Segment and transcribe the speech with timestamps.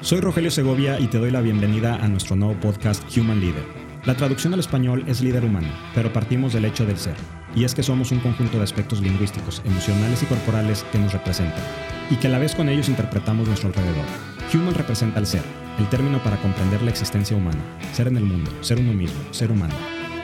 [0.00, 3.64] Soy Rogelio Segovia y te doy la bienvenida a nuestro nuevo podcast Human Leader.
[4.04, 7.16] La traducción al español es líder humano, pero partimos del hecho del ser.
[7.56, 11.64] Y es que somos un conjunto de aspectos lingüísticos, emocionales y corporales que nos representan,
[12.10, 14.04] y que a la vez con ellos interpretamos nuestro alrededor.
[14.54, 15.42] Human representa el ser,
[15.80, 17.60] el término para comprender la existencia humana,
[17.92, 19.74] ser en el mundo, ser uno mismo, ser humano.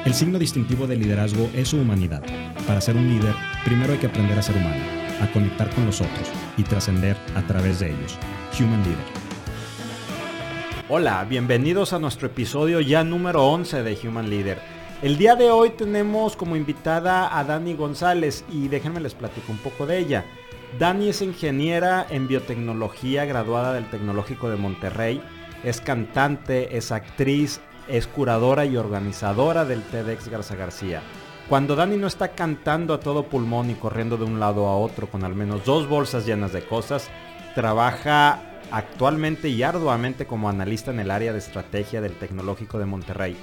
[0.05, 2.23] El signo distintivo del liderazgo es su humanidad.
[2.69, 3.35] Para ser un líder,
[3.65, 4.85] primero hay que aprender a ser humano,
[5.21, 8.17] a conectar con los otros y trascender a través de ellos.
[8.57, 9.24] Human Leader.
[10.91, 14.59] Hola, bienvenidos a nuestro episodio ya número 11 de Human Leader.
[15.01, 19.57] El día de hoy tenemos como invitada a Dani González y déjenme les platico un
[19.57, 20.27] poco de ella.
[20.79, 25.23] Dani es ingeniera en biotecnología graduada del Tecnológico de Monterrey,
[25.63, 31.01] es cantante, es actriz, es curadora y organizadora del TEDx Garza García.
[31.49, 35.07] Cuando Dani no está cantando a todo pulmón y corriendo de un lado a otro
[35.07, 37.09] con al menos dos bolsas llenas de cosas,
[37.55, 43.37] trabaja actualmente y arduamente como analista en el área de estrategia del Tecnológico de Monterrey.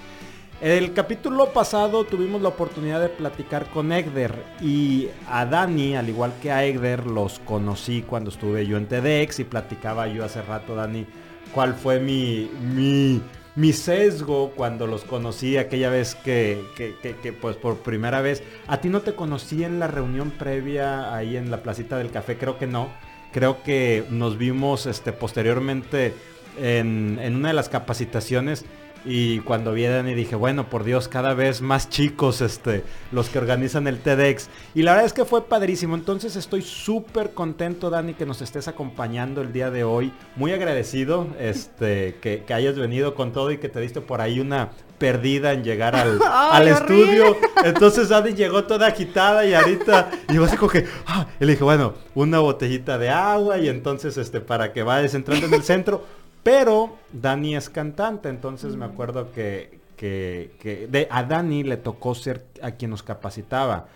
[0.62, 6.34] El capítulo pasado tuvimos la oportunidad de platicar con Egder y a Dani, al igual
[6.40, 10.76] que a Egder, los conocí cuando estuve yo en TEDx y platicaba yo hace rato,
[10.76, 11.08] Dani,
[11.52, 13.24] cuál fue mi, mi,
[13.56, 18.44] mi sesgo cuando los conocí aquella vez que, que, pues por primera vez.
[18.68, 22.38] A ti no te conocí en la reunión previa ahí en la placita del café,
[22.38, 22.90] creo que no.
[23.32, 26.14] Creo que nos vimos este, posteriormente
[26.60, 28.66] en, en una de las capacitaciones
[29.04, 33.30] y cuando vi a Dani dije, bueno, por Dios, cada vez más chicos este, los
[33.30, 34.50] que organizan el TEDx.
[34.76, 35.96] Y la verdad es que fue padrísimo.
[35.96, 40.14] Entonces estoy súper contento, Dani, que nos estés acompañando el día de hoy.
[40.36, 44.72] Muy agradecido este, que, hayas venido con todo y que te diste por ahí una
[45.00, 47.38] perdida en llegar al, al estudio.
[47.64, 51.64] Entonces Dani llegó toda agitada y ahorita llegó así como que, ah", y le dije,
[51.64, 56.21] bueno, una botellita de agua y entonces este, para que vayas entrando en el centro.
[56.44, 58.92] Pero Dani es cantante, entonces me mm.
[58.92, 63.88] acuerdo que, de, a Dani le tocó ser a quien nos capacitaba.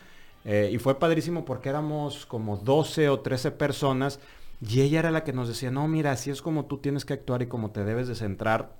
[0.43, 4.19] Eh, y fue padrísimo porque éramos como 12 o 13 personas
[4.61, 7.13] y ella era la que nos decía, no, mira, así es como tú tienes que
[7.13, 8.75] actuar y como te debes de centrar.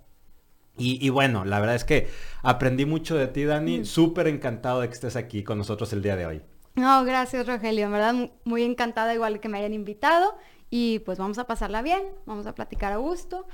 [0.78, 2.10] Y, bueno, la verdad es que
[2.44, 3.80] aprendí mucho de ti, Dani.
[3.80, 3.86] Mm.
[3.86, 6.42] Súper encantado de que estés aquí con nosotros el día de hoy.
[6.76, 7.86] No, gracias, Rogelio.
[7.86, 10.36] En verdad, muy encantada igual que me hayan invitado
[10.78, 13.48] y pues vamos a pasarla bien, vamos a platicar a gusto.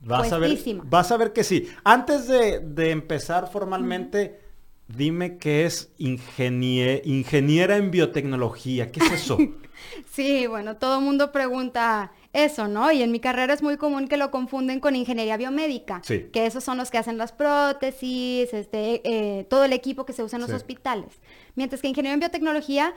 [0.00, 1.68] Vas a, ver, vas a ver que sí.
[1.84, 4.40] Antes de, empezar formalmente,
[4.88, 8.90] dime qué es ingeniera en biotecnología.
[8.90, 9.38] ¿Qué es eso?
[10.10, 12.90] sí, bueno, todo el mundo pregunta eso, ¿no?
[12.90, 16.30] Y en mi carrera es muy común que lo confunden con ingeniería biomédica, sí.
[16.32, 20.24] que esos son los que hacen las prótesis, este, eh, todo el equipo que se
[20.24, 21.20] usa en los hospitales.
[21.54, 22.92] Mientras que ingeniería en biotecnología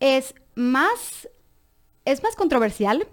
[0.00, 1.28] es más
[2.06, 3.06] es más controversial,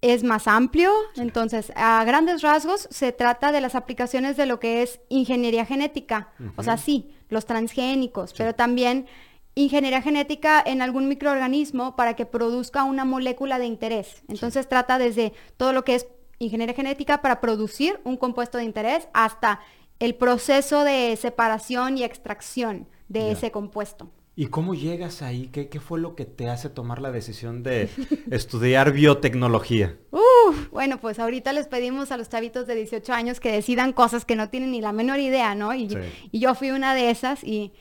[0.00, 4.82] es más amplio, entonces a grandes rasgos se trata de las aplicaciones de lo que
[4.82, 9.06] es ingeniería genética, o sea, sí, los transgénicos, pero también
[9.54, 14.22] ingeniería genética en algún microorganismo para que produzca una molécula de interés.
[14.28, 16.06] Entonces trata desde todo lo que es
[16.38, 19.60] ingeniería genética para producir un compuesto de interés hasta
[19.98, 24.08] el proceso de separación y extracción de ese compuesto.
[24.38, 25.48] ¿Y cómo llegas ahí?
[25.52, 27.90] ¿Qué, ¿Qué, fue lo que te hace tomar la decisión de
[28.30, 29.96] estudiar biotecnología?
[30.12, 34.24] Uf, bueno, pues ahorita les pedimos a los chavitos de 18 años que decidan cosas
[34.24, 35.74] que no tienen ni la menor idea, ¿no?
[35.74, 35.88] Y,
[36.30, 37.72] y yo fui una de esas y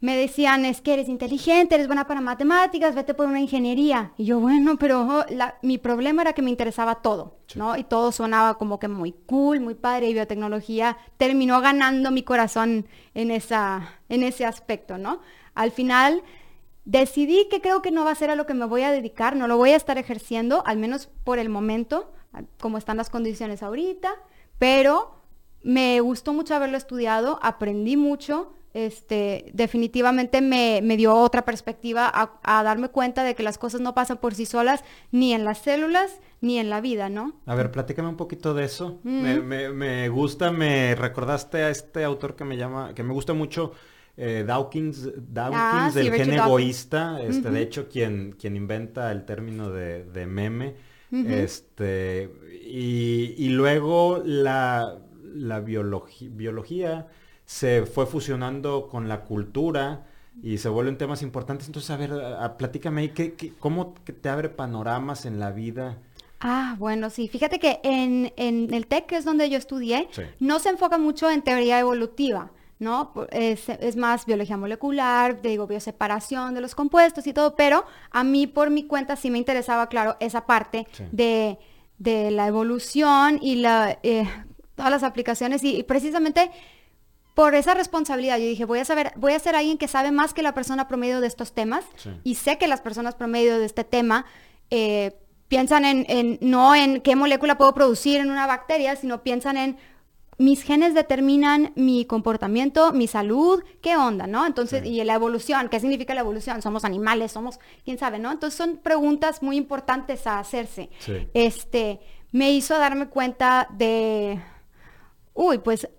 [0.00, 4.12] me decían, es que eres inteligente, eres buena para matemáticas, vete por una ingeniería.
[4.16, 5.24] Y yo, bueno, pero oh,
[5.62, 7.76] mi problema era que me interesaba todo, ¿no?
[7.76, 12.86] Y todo sonaba como que muy cool, muy padre, y biotecnología terminó ganando mi corazón
[13.14, 15.20] en, esa, en ese aspecto, ¿no?
[15.60, 16.22] Al final
[16.86, 19.36] decidí que creo que no va a ser a lo que me voy a dedicar,
[19.36, 22.14] no lo voy a estar ejerciendo, al menos por el momento,
[22.58, 24.10] como están las condiciones ahorita,
[24.58, 25.20] pero
[25.62, 32.10] me gustó mucho haberlo estudiado, aprendí mucho, este, definitivamente me, dio otra perspectiva
[32.42, 34.82] a, darme cuenta de que las cosas no pasan por sí solas,
[35.12, 37.34] ni en las células, ni en la vida, ¿no?
[37.44, 38.98] A ver, platícame un poquito de eso.
[39.02, 43.72] me, me, gusta, me recordaste a este autor que me llama, que me gusta mucho,
[44.22, 49.70] eh, Dawkins, Dawkins ah, del gen egoísta, este, de hecho quien, quien inventa el término
[49.70, 50.74] de, meme,
[51.10, 52.30] este,
[52.62, 54.98] y, luego la,
[55.34, 57.08] la biología
[57.46, 60.06] se fue fusionando con la cultura
[60.42, 61.66] y se vuelven temas importantes.
[61.66, 62.10] Entonces, a ver,
[62.58, 65.98] platícame ahí, ¿qué, cómo te abre panoramas en la vida?
[66.40, 67.28] Ah, bueno, sí.
[67.28, 70.08] Fíjate que en, el TEC, que es donde yo estudié,
[70.38, 72.50] no se enfoca mucho en teoría evolutiva.
[72.80, 73.12] ¿No?
[73.30, 78.70] Es, más biología molecular, digo, bioseparación de los compuestos y todo, pero a mí por
[78.70, 81.58] mi cuenta sí me interesaba, claro, esa parte de,
[81.98, 84.26] de la evolución y la, eh,
[84.74, 86.50] todas las aplicaciones y, precisamente
[87.34, 90.34] por esa responsabilidad yo dije, voy a saber, voy a ser alguien que sabe más
[90.34, 91.84] que la persona promedio de estos temas
[92.24, 94.24] y sé que las personas promedio de este tema
[94.70, 95.16] eh,
[95.48, 99.78] piensan en, no en qué molécula puedo producir en una bacteria, sino piensan en
[100.40, 104.46] mis genes determinan mi comportamiento, mi salud, qué onda, ¿no?
[104.46, 106.62] Entonces, y la evolución, ¿qué significa la evolución?
[106.62, 108.32] Somos animales, somos, quién sabe, ¿no?
[108.32, 110.88] Entonces son preguntas muy importantes a hacerse.
[111.34, 112.00] Este,
[112.32, 114.40] me hizo darme cuenta de,
[115.34, 115.90] uy, pues,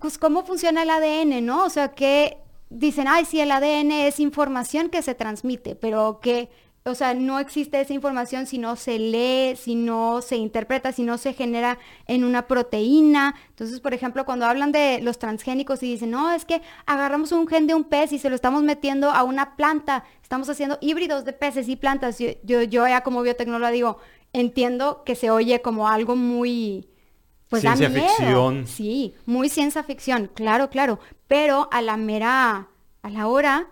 [0.00, 1.64] pues cómo funciona el ADN, ¿no?
[1.64, 2.38] O sea, que
[2.70, 6.50] dicen, ay, sí, el ADN es información que se transmite, pero que
[6.84, 11.02] o sea, no existe esa información si no se lee, si no se interpreta, si
[11.02, 13.34] no se genera en una proteína.
[13.50, 17.46] Entonces, por ejemplo, cuando hablan de los transgénicos y dicen, no, es que agarramos un
[17.46, 21.24] gen de un pez y se lo estamos metiendo a una planta, estamos haciendo híbridos
[21.24, 22.18] de peces y plantas.
[22.18, 23.98] Yo, yo, yo ya como biotecnóloga digo,
[24.32, 26.88] entiendo que se oye como algo muy...
[27.48, 28.66] Pues ciencia ficción.
[28.66, 31.00] Sí, muy ciencia ficción, claro, claro.
[31.28, 32.68] Pero a la mera,
[33.02, 33.68] a la hora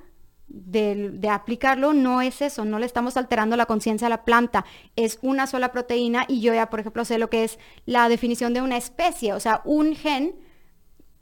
[0.49, 4.65] de, aplicarlo no es eso, no le estamos alterando la conciencia a la planta,
[4.95, 8.55] es una sola proteína y yo ya, por ejemplo, sé lo que es la definición
[8.55, 10.37] de una especie, o sea, un gen,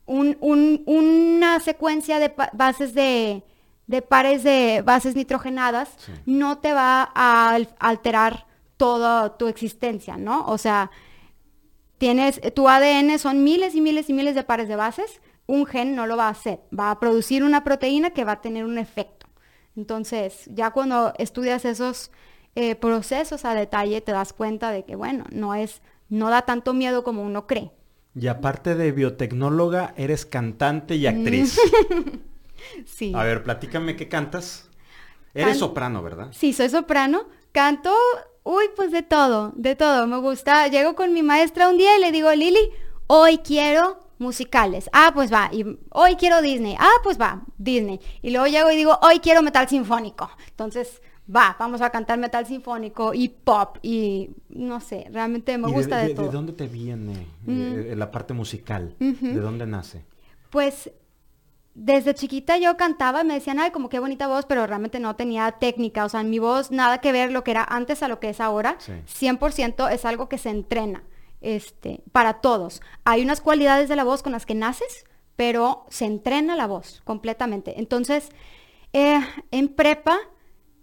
[0.07, 3.43] una secuencia de bases de,
[4.09, 10.45] pares de bases nitrogenadas no te va a alterar toda tu existencia, ¿no?
[10.47, 10.91] O sea,
[11.97, 15.95] tienes, tu ADN son miles y miles y miles de pares de bases, un gen
[15.95, 18.79] no lo va a hacer, va a producir una proteína que va a tener un
[18.79, 19.27] efecto.
[19.77, 22.11] Entonces, ya cuando estudias esos
[22.55, 26.73] eh, procesos a detalle, te das cuenta de que, bueno, no es, no da tanto
[26.73, 27.73] miedo como uno cree.
[28.15, 31.59] Y aparte de biotecnóloga, eres cantante y actriz.
[32.87, 33.13] sí.
[33.15, 34.71] A ver, platícame qué cantas.
[35.35, 36.29] Eres soprano, ¿verdad?
[36.31, 37.27] Sí, soy soprano.
[37.51, 37.93] Canto,
[38.45, 40.07] uy, pues de todo, de todo.
[40.07, 40.69] Me gusta.
[40.69, 42.71] Llego con mi maestra un día y le digo, Lili,
[43.09, 44.91] hoy quiero musicales.
[44.93, 45.49] Ah, pues va.
[45.53, 46.75] Y hoy quiero Disney.
[46.79, 48.01] Ah, pues va, Disney.
[48.23, 50.29] Y luego llego y digo, hoy quiero metal sinfónico.
[50.49, 51.01] Entonces,
[51.35, 56.15] va, vamos a cantar metal sinfónico y pop y no sé, realmente me gusta de,
[56.15, 56.27] todo.
[56.27, 58.95] ¿De dónde te viene eh, la parte musical?
[58.99, 60.05] ¿De dónde nace?
[60.51, 60.91] Pues
[61.75, 65.17] desde chiquita yo cantaba y me decían, ay, como qué bonita voz, pero realmente no
[65.17, 66.05] tenía técnica.
[66.05, 68.31] O sea, en mi voz nada que ver lo que era antes a lo que
[68.31, 68.77] es ahora.
[68.79, 71.03] 100% es algo que se entrena
[71.45, 72.81] este, para todos.
[73.05, 75.05] Hay unas cualidades de la voz con las que naces,
[75.37, 77.79] pero se entrena la voz completamente.
[77.79, 78.31] Entonces,
[78.93, 79.21] eh,
[79.51, 80.19] en prepa,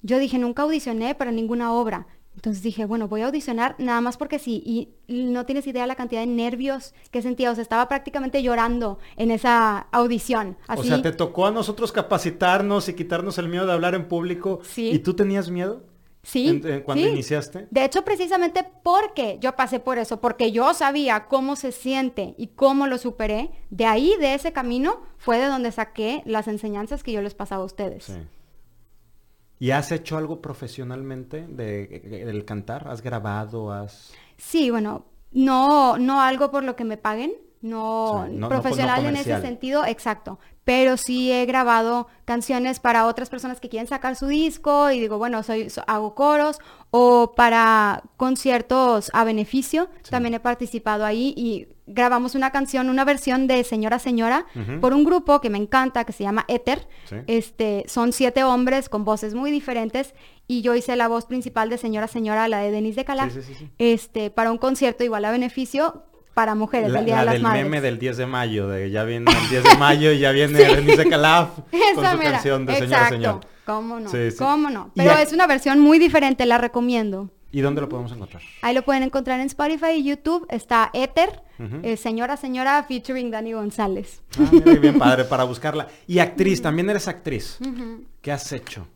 [0.02, 2.08] yo dije, nunca audicioné para ninguna obra.
[2.36, 4.63] Entonces dije, bueno, voy a audicionar nada más porque sí.
[4.66, 7.52] Y no tienes idea la cantidad de nervios que sentía.
[7.52, 10.58] O sea, estaba prácticamente llorando en esa audición.
[10.75, 14.62] O sea, te tocó a nosotros capacitarnos y quitarnos el miedo de hablar en público.
[14.63, 14.92] Sí.
[14.92, 15.84] ¿Y tú tenías miedo?
[16.23, 16.62] Sí.
[16.85, 17.68] cuando iniciaste?
[17.71, 22.47] De hecho, precisamente porque yo pasé por eso, porque yo sabía cómo se siente y
[22.47, 27.12] cómo lo superé, de ahí, de ese camino, fue de donde saqué las enseñanzas que
[27.12, 28.06] yo les pasaba a ustedes.
[28.06, 28.19] Sí.
[29.62, 31.85] ¿Y has hecho algo profesionalmente de,
[32.25, 32.88] del cantar?
[32.88, 33.71] ¿Has grabado?
[33.71, 34.12] ¿Has...?
[34.38, 39.86] Sí, bueno, no, no algo por lo que me paguen, no, profesional en ese sentido,
[39.86, 40.40] exacto.
[40.63, 45.18] Pero sí he grabado canciones para otras personas que quieren sacar su disco y digo,
[45.18, 46.60] bueno, soy, hago coros
[46.92, 53.48] o para conciertos a beneficio, también he participado ahí y grabamos una canción, una versión
[53.48, 54.46] de Señora Señora
[54.80, 56.88] por un grupo que me encanta que se llama Ether.
[57.27, 60.13] Este, son siete hombres con voces muy diferentes
[60.48, 63.36] y yo hice la voz principal de Señora Señora, la de Denise de Calaf,
[63.77, 67.43] este, para un concierto igual a beneficio para mujeres, la, el Día de las del
[67.43, 70.63] meme del 10 de mayo, de ya viene el 10 de mayo y ya viene
[70.69, 71.50] Renise Calaf
[71.95, 73.41] con su canción de Señor Señor.
[73.65, 74.09] ¿Cómo no?
[74.38, 74.91] ¿Cómo no?
[74.95, 77.29] Pero es una versión muy diferente, la recomiendo.
[77.53, 78.41] ¿Y dónde lo podemos encontrar?
[78.61, 80.45] Ahí lo pueden encontrar en Spotify y YouTube.
[80.50, 81.43] Está Ether,
[81.83, 84.21] eh, Señora Señora, featuring Dani González.
[84.39, 85.88] Ah, mira, bien padre, para buscarla.
[86.07, 87.59] Y actriz, también eres actriz.
[88.21, 88.88] ¿Qué has hecho?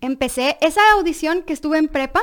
[0.00, 2.22] Empecé esa audición que estuve en prepa.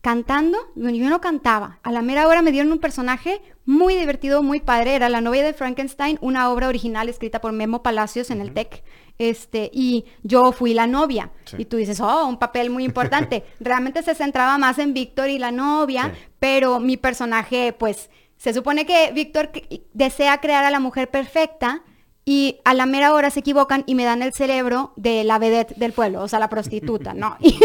[0.00, 1.78] Cantando, yo no cantaba.
[1.82, 4.94] A la mera hora me dieron un personaje muy divertido, muy padre.
[4.94, 8.82] Era la novia de Frankenstein, una obra original escrita por Memo Palacios en el TEC.
[9.18, 11.30] Este, y yo fui la novia.
[11.58, 13.44] Y tú dices, oh, un papel muy importante.
[13.60, 18.86] Realmente se centraba más en Víctor y la novia, pero mi personaje, pues, se supone
[18.86, 19.50] que Víctor
[19.92, 21.82] desea crear a la mujer perfecta,
[22.30, 25.74] y a la mera hora se equivocan y me dan el cerebro de la vedette
[25.74, 27.36] del pueblo, o sea, la prostituta, ¿no?
[27.40, 27.58] Y,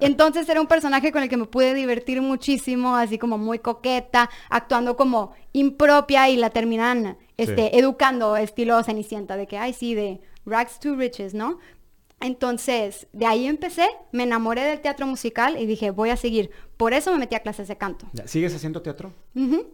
[0.00, 4.30] entonces era un personaje con el que me pude divertir muchísimo, así como muy coqueta,
[4.48, 10.22] actuando como impropia y la terminan este, educando estilo Cenicienta, de que, ay, sí, de
[10.46, 11.58] rags to riches, ¿no?
[12.20, 16.50] Entonces, de ahí empecé, me enamoré del teatro musical y dije, voy a seguir.
[16.76, 18.06] Por eso me metí a clases de canto.
[18.24, 19.12] ¿Sigues haciendo teatro?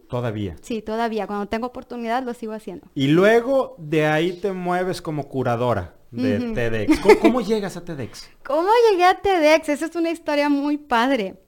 [0.09, 0.55] Todavía.
[0.61, 1.25] Sí, todavía.
[1.25, 2.87] Cuando tengo oportunidad lo sigo haciendo.
[2.95, 6.99] Y luego de ahí te mueves como curadora de TEDx.
[6.99, 8.29] ¿Cómo, ¿Cómo, llegas a TEDx?
[8.45, 9.69] ¿Cómo llegué a TEDx?
[9.69, 11.39] Esa es una historia muy padre.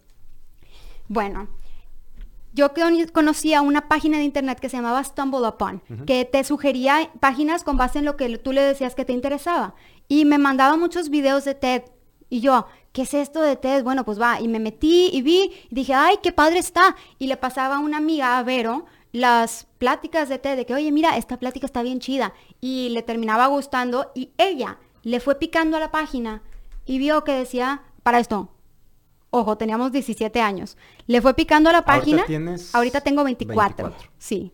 [1.07, 1.49] Bueno,
[2.55, 2.71] yo
[3.11, 7.75] conocía una página de internet que se llamaba Stumble Upon, que te sugería páginas con
[7.75, 9.75] base en lo que tú le decías que te interesaba.
[10.07, 11.83] Y me mandaba muchos videos de TED.
[12.29, 13.83] Y yo, ¿qué es esto de TED?
[13.83, 14.39] Bueno, pues va.
[14.39, 16.95] Y me metí y vi y dije, ay, qué padre está.
[17.19, 20.91] Y le pasaba a una amiga, a Vero, las pláticas de TED, de que, oye,
[20.91, 22.33] mira, esta plática está bien chida.
[22.62, 26.41] Y le terminaba gustando y ella le fue picando a la página
[26.85, 28.50] y vio que decía, para esto,
[29.38, 30.77] Ojo, teníamos 17 años.
[31.07, 32.21] Le fue picando a la página.
[32.21, 34.53] ¿Ahorita, tienes ahorita tengo 24, Sí.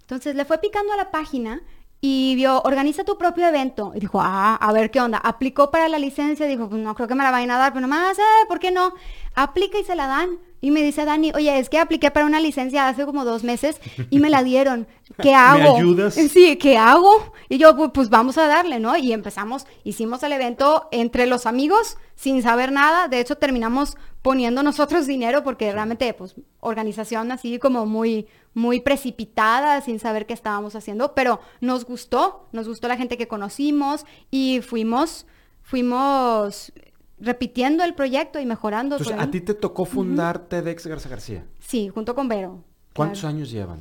[0.00, 1.62] Entonces le fue picando a la página
[2.04, 3.92] y vio, organiza tu propio evento.
[3.94, 5.18] Y dijo, ah, a ver qué onda.
[5.18, 7.80] Aplicó para la licencia, dijo, pues no creo que me la vayan a dar, pero
[7.80, 8.92] nomás, eh, ¿por qué no?
[9.36, 10.30] Aplica y se la dan.
[10.60, 13.80] Y me dice Dani, oye, es que apliqué para una licencia hace como dos meses
[14.10, 14.88] y me la dieron.
[15.20, 15.74] ¿Qué hago?
[15.74, 16.14] ¿Me ayudas?
[16.14, 17.32] Sí, ¿qué hago?
[17.48, 18.96] Y yo, pues, pues vamos a darle, ¿no?
[18.96, 23.06] Y empezamos, hicimos el evento entre los amigos, sin saber nada.
[23.06, 29.80] De hecho, terminamos poniendo nosotros dinero porque realmente, pues, organización así como muy, muy precipitada,
[29.80, 31.14] sin saber qué estábamos haciendo.
[31.14, 35.26] Pero nos gustó, nos gustó la gente que conocimos y fuimos,
[35.62, 36.72] fuimos
[37.18, 38.96] repitiendo el proyecto y mejorando.
[38.96, 41.46] Entonces, ¿a ti te tocó fundar TEDx Garza García?
[41.60, 42.64] Sí, junto con Vero.
[42.94, 43.80] ¿Cuántos años llevan?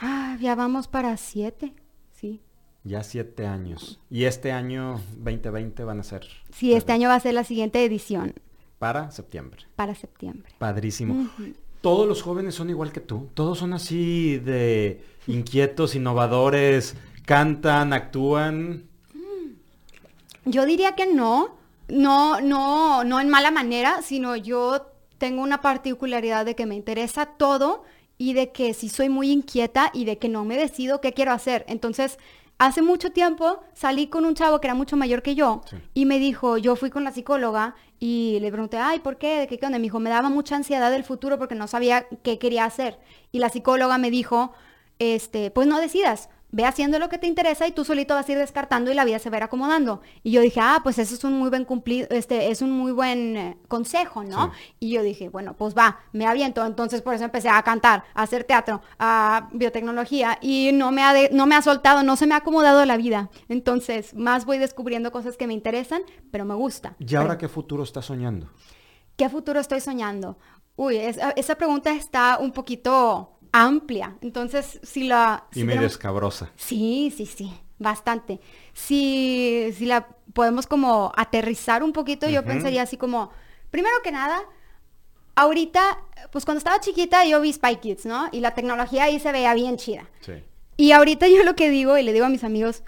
[0.00, 1.74] Ah, ya vamos para siete,
[2.12, 2.42] sí.
[2.84, 4.00] Ya siete años.
[4.10, 6.26] ¿Y este año 2020 van a ser?
[6.50, 8.34] Sí, este año va a ser la siguiente edición.
[8.78, 9.62] Para septiembre.
[9.74, 10.52] Para septiembre.
[10.58, 11.28] Padrísimo.
[11.80, 13.28] Todos los jóvenes son igual que tú.
[13.34, 18.84] Todos son así de inquietos, innovadores, cantan, actúan.
[20.44, 21.56] Yo diría que no
[21.88, 24.86] no, no, no en mala manera, sino yo
[25.18, 27.84] tengo una particularidad de que me interesa todo
[28.18, 31.32] y de que sí soy muy inquieta y de que no me decido qué quiero
[31.32, 31.64] hacer.
[31.68, 32.18] Entonces,
[32.58, 35.60] hace mucho tiempo salí con un chavo que era mucho mayor que yo
[35.94, 39.40] y me dijo, yo fui con la psicóloga y le pregunté, ay, ¿por qué?
[39.40, 39.78] ¿De qué, qué onda?
[39.78, 42.98] Me dijo, me daba mucha ansiedad del futuro porque no sabía qué quería hacer.
[43.32, 44.52] Y la psicóloga me dijo,
[44.98, 48.32] este, pues no decidas, ve haciendo lo que te interesa y tú solito vas a
[48.32, 50.00] ir descartando y la vida se va a ir acomodando.
[50.22, 52.92] Y yo dije, ah, pues eso es un muy buen cumplido, este, es un muy
[52.92, 54.52] buen eh, consejo, ¿no?
[54.80, 56.64] Y yo dije, bueno, pues va, me aviento.
[56.64, 61.12] Entonces por eso empecé a cantar, a hacer teatro, a biotecnología y no me ha,
[61.30, 63.28] no me ha soltado, no se me ha acomodado la vida.
[63.50, 66.96] Entonces más voy descubriendo cosas que me interesan, pero me gusta.
[66.98, 68.48] ¿Y ahora qué futuro estás soñando?
[69.16, 70.38] ¿Qué futuro estoy soñando?
[70.78, 74.16] Uy, esa pregunta está un poquito amplia.
[74.20, 75.46] Entonces, si la...
[75.54, 76.50] y medio escabrosa.
[76.56, 78.40] Sí, sí, sí, bastante.
[78.74, 83.30] Si, si la podemos como aterrizar un poquito, yo pensaría así como,
[83.70, 84.38] primero que nada,
[85.36, 85.98] ahorita,
[86.32, 88.28] pues cuando estaba chiquita yo vi Spy Kids, ¿no?
[88.30, 90.06] Y la tecnología ahí se veía bien chida.
[90.20, 90.34] Sí.
[90.76, 92.82] Y ahorita yo lo que digo y le digo a mis amigos,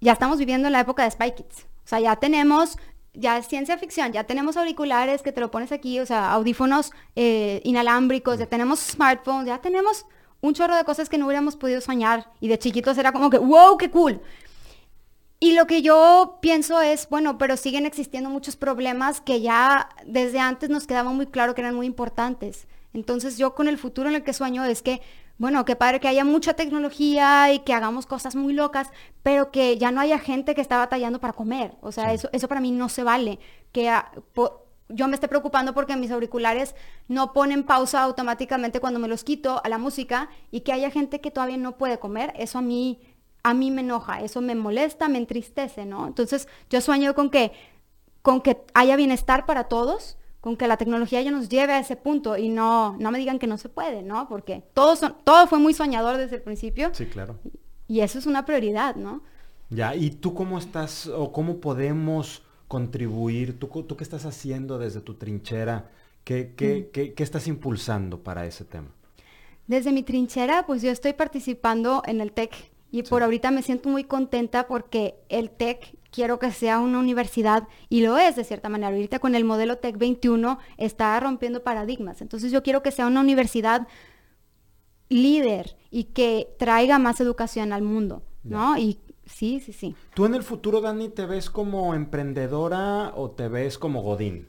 [0.00, 1.66] ya estamos viviendo en la época de Spy Kids.
[1.84, 2.78] O sea, ya tenemos
[3.16, 6.92] ya es ciencia ficción, ya tenemos auriculares que te lo pones aquí, o sea, audífonos
[7.14, 10.06] eh, inalámbricos, ya tenemos smartphones, ya tenemos
[10.40, 13.38] un chorro de cosas que no hubiéramos podido soñar y de chiquitos era como que,
[13.38, 14.20] wow, qué cool.
[15.38, 20.38] Y lo que yo pienso es, bueno, pero siguen existiendo muchos problemas que ya desde
[20.38, 22.66] antes nos quedaba muy claro que eran muy importantes.
[22.94, 25.02] Entonces yo con el futuro en el que sueño es que
[25.38, 28.90] bueno, qué padre que haya mucha tecnología y que hagamos cosas muy locas,
[29.22, 31.76] pero que ya no haya gente que está batallando para comer.
[31.82, 33.38] O sea, eso, eso para mí no se vale.
[33.72, 33.92] Que
[34.88, 36.74] yo me esté preocupando porque mis auriculares
[37.08, 41.20] no ponen pausa automáticamente cuando me los quito a la música y que haya gente
[41.20, 43.00] que todavía no puede comer, eso a mí,
[43.42, 46.06] a mí me enoja, eso me molesta, me entristece, ¿no?
[46.06, 47.52] Entonces yo sueño con que,
[48.22, 50.15] con que haya bienestar para todos
[50.46, 53.40] con que la tecnología ya nos lleve a ese punto y no, no me digan
[53.40, 54.28] que no se puede, ¿no?
[54.28, 56.90] Porque todo, son, todo fue muy soñador desde el principio.
[56.92, 57.40] Sí, claro.
[57.88, 59.24] Y, eso es una prioridad, ¿no?
[59.70, 63.58] Ya, ¿y tú cómo estás o cómo podemos contribuir?
[63.58, 65.90] ¿Tú, tú qué estás haciendo desde tu trinchera?
[66.22, 67.14] ¿Qué, qué, mm.
[67.16, 68.90] qué, estás impulsando para ese tema?
[69.66, 73.88] Desde mi trinchera, pues yo estoy participando en el TEC y por ahorita me siento
[73.88, 78.70] muy contenta porque el TEC quiero que sea una universidad y lo es de cierta
[78.70, 78.88] manera.
[78.88, 82.22] Ahorita con el modelo TEC 21 está rompiendo paradigmas.
[82.22, 83.86] Entonces yo quiero que sea una universidad
[85.10, 88.78] líder y que traiga más educación al mundo, ¿no?
[88.78, 89.94] Y sí, sí, sí.
[90.14, 94.48] ¿Tú en el futuro, Dani, te ves como emprendedora o te ves como Godín?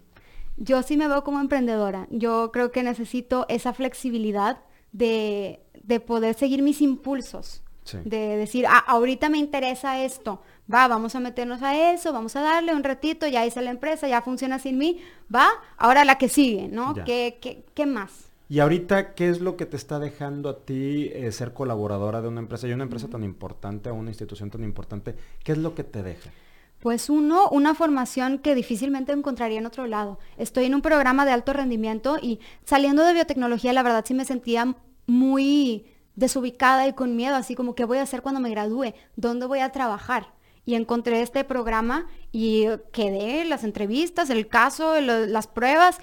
[0.55, 2.07] Yo sí me veo como emprendedora.
[2.11, 4.59] Yo creo que necesito esa flexibilidad
[4.93, 7.61] de, de poder seguir mis impulsos
[8.03, 10.41] De decir, ah, ahorita me interesa esto,
[10.71, 14.07] va, vamos a meternos a eso, vamos a darle un ratito, ya hice la empresa,
[14.07, 14.99] ya funciona sin mí,
[15.33, 16.93] va, ahora la que sigue, ¿no?
[17.05, 18.27] ¿Qué, qué, qué más?
[18.49, 22.29] Y ahorita, ¿qué es lo que te está dejando a ti eh, ser colaboradora de
[22.29, 25.15] una empresa y una empresa tan importante, una institución tan importante?
[25.43, 26.31] ¿Qué es lo que te deja?
[26.79, 30.19] Pues uno, una formación que difícilmente encontraría en otro lado.
[30.37, 34.23] Estoy en un programa de alto rendimiento y saliendo de biotecnología, la verdad sí me
[34.23, 34.75] sentía
[35.07, 35.85] muy
[36.17, 39.59] desubicada y con miedo, así como qué voy a hacer cuando me gradúe, dónde voy
[39.59, 40.33] a trabajar.
[40.65, 45.99] Y encontré este programa y quedé las entrevistas, el caso, las pruebas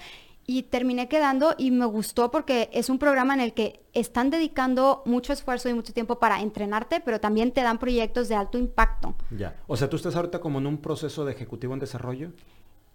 [0.47, 5.03] y terminé quedando y me gustó porque es un programa en el que están dedicando
[5.05, 9.13] mucho esfuerzo y mucho tiempo para entrenarte, pero también te dan proyectos de alto impacto.
[9.31, 9.55] Ya.
[9.67, 12.31] O sea, tú estás ahorita como en un proceso de ejecutivo en desarrollo.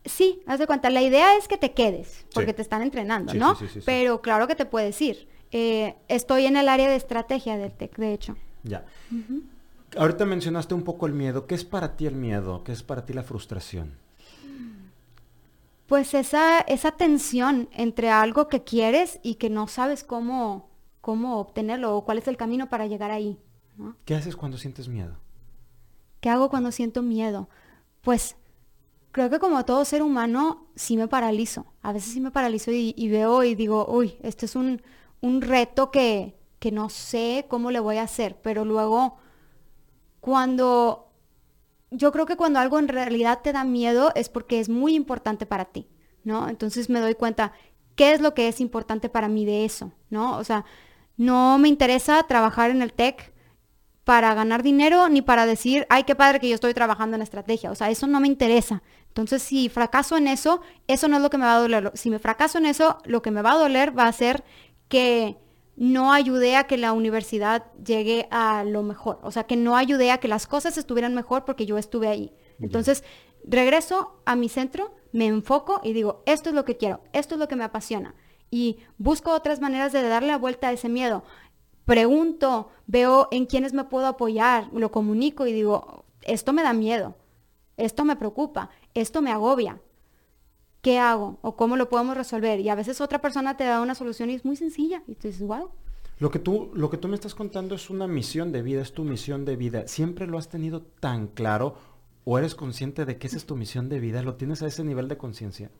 [0.05, 0.91] Sí, haz de cuenta.
[0.91, 3.57] La idea es que te quedes, porque te están entrenando, ¿no?
[3.85, 5.29] pero claro que te puedes ir.
[5.52, 8.37] Eh, estoy en el área de estrategia del TEC, de hecho.
[8.62, 8.85] Ya.
[9.97, 11.47] Ahorita mencionaste un poco el miedo.
[11.47, 12.62] ¿Qué es para ti el miedo?
[12.64, 13.99] ¿Qué es para ti la frustración?
[15.90, 21.97] pues esa, esa tensión entre algo que quieres y que no sabes cómo, cómo obtenerlo
[21.97, 23.40] o cuál es el camino para llegar ahí.
[24.04, 25.16] ¿Qué haces cuando sientes miedo?
[26.21, 27.49] ¿Qué hago cuando siento miedo?
[28.02, 28.37] Pues
[29.11, 31.66] creo que como todo ser humano sí me paralizo.
[31.83, 34.83] A veces sí me paralizo y, veo y digo, uy, este es un,
[35.21, 38.41] un reto que, que no sé cómo le voy a hacer.
[38.43, 39.19] Pero luego,
[40.21, 41.11] cuando
[41.91, 45.47] yo creo que cuando algo en realidad te da miedo es porque es muy importante
[45.47, 45.89] para ti,
[46.25, 46.49] ¿no?
[46.49, 47.53] Entonces me doy cuenta,
[47.97, 50.37] ¿qué es lo que es importante para mí de eso, ¿no?
[50.39, 50.65] O sea,
[51.17, 53.33] no me interesa trabajar en el tech
[54.05, 57.71] para ganar dinero ni para decir, ay, qué padre que yo estoy trabajando en estrategia.
[57.71, 58.83] O sea, eso no me interesa.
[59.09, 61.93] Entonces, si fracaso en eso, eso no es lo que me va a doler.
[61.95, 64.45] Si me fracaso en eso, lo que me va a doler va a ser
[64.90, 65.38] que
[65.76, 70.11] no ayudé a que la universidad llegue a lo mejor, o sea, que no ayudé
[70.11, 72.35] a que las cosas estuvieran mejor porque yo estuve ahí.
[72.61, 73.02] Entonces,
[73.44, 77.38] regreso a mi centro, me enfoco y digo, esto es lo que quiero, esto es
[77.38, 78.14] lo que me apasiona.
[78.50, 81.23] Y busco otras maneras de darle la vuelta a ese miedo.
[81.87, 87.16] Pregunto, veo en quiénes me puedo apoyar, lo comunico y digo, esto me da miedo,
[87.76, 89.81] esto me preocupa, esto me agobia.
[90.83, 91.38] ¿Qué hago?
[91.43, 92.61] ¿O cómo lo podemos resolver?
[92.61, 95.03] Y a veces otra persona te da una solución y es muy sencilla.
[95.07, 95.71] Y tú dices, wow.
[96.19, 98.93] Lo que, tú, lo que tú me estás contando es una misión de vida, es
[98.93, 99.88] tu misión de vida.
[99.88, 101.77] ¿Siempre lo has tenido tan claro
[102.25, 104.23] o eres consciente de que esa es tu misión de vida?
[104.23, 105.71] ¿Lo tienes a ese nivel de conciencia?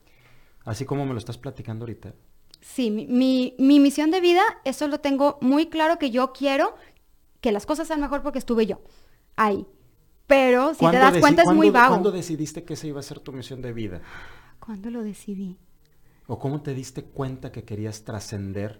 [0.65, 2.13] Así como me lo estás platicando ahorita.
[2.59, 6.75] Sí, mi, mi, misión de vida, eso lo tengo muy claro que yo quiero
[7.39, 8.81] que las cosas sean mejor porque estuve yo
[9.35, 9.65] ahí.
[10.27, 11.89] Pero si te das cuenta es muy vago.
[11.89, 14.01] ¿Cuándo decidiste que esa iba a ser tu misión de vida?
[14.63, 15.57] ¿Cuándo lo decidí?
[16.27, 18.79] ¿O cómo te diste cuenta que querías trascender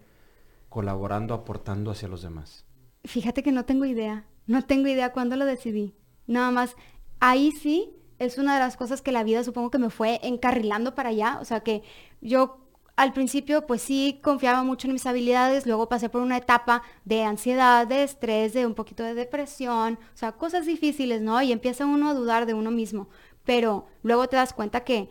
[0.70, 2.66] colaborando, aportando hacia los demás?
[3.04, 4.26] Fíjate que no tengo idea.
[4.46, 5.96] No tengo idea cuándo lo decidí.
[6.28, 6.76] Nada más,
[7.20, 10.94] ahí sí es una de las cosas que la vida supongo que me fue encarrilando
[10.94, 11.40] para allá.
[11.42, 11.82] O sea que
[12.22, 12.60] yo
[12.96, 17.24] al principio pues sí confiaba mucho en mis habilidades, luego pasé por una etapa de
[17.24, 21.42] ansiedad, de estrés, de un poquito de depresión, o sea, cosas difíciles, ¿no?
[21.42, 23.10] Y empieza uno a dudar de uno mismo.
[23.44, 25.10] Pero luego te das cuenta que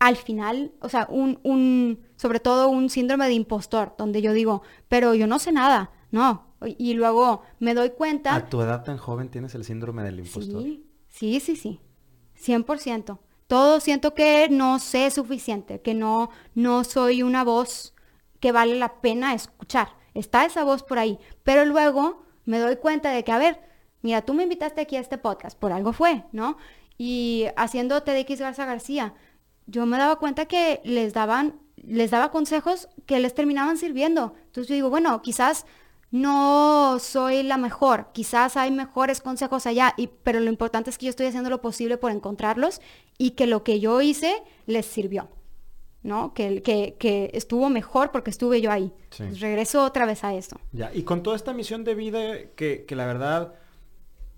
[0.00, 4.62] al final, o sea, un, un, sobre todo un síndrome de impostor, donde yo digo,
[4.88, 6.48] pero yo no sé nada, no.
[6.78, 8.34] Y luego me doy cuenta.
[8.34, 10.62] A tu edad tan joven tienes el síndrome del impostor.
[10.62, 11.80] Sí, sí, sí, sí.
[12.42, 13.18] 100%.
[13.46, 17.94] Todo siento que no sé suficiente, que no, no soy una voz
[18.40, 19.88] que vale la pena escuchar.
[20.14, 21.18] Está esa voz por ahí.
[21.42, 23.60] Pero luego me doy cuenta de que, a ver,
[24.00, 26.56] mira, tú me invitaste aquí a este podcast, por algo fue, ¿no?
[26.96, 29.14] Y haciendo TDX Garza García,
[29.70, 34.34] yo me daba cuenta que les daban, les daba consejos que les terminaban sirviendo.
[34.46, 35.64] Entonces yo digo, bueno, quizás
[36.10, 41.06] no soy la mejor, quizás hay mejores consejos allá, y, pero lo importante es que
[41.06, 42.80] yo estoy haciendo lo posible por encontrarlos
[43.16, 45.28] y que lo que yo hice les sirvió,
[46.02, 46.34] ¿no?
[46.34, 48.92] Que, que, que estuvo mejor porque estuve yo ahí.
[49.38, 50.58] regreso otra vez a eso.
[50.72, 52.20] Ya, y con toda esta misión de vida
[52.56, 53.54] que, que la verdad